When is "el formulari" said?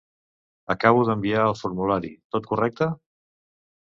1.49-2.13